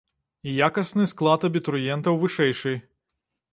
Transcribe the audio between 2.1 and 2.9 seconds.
вышэйшы.